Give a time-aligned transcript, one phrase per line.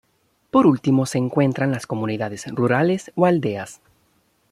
[0.49, 3.81] Por último, se encuentran las comunidades rurales o aldeas.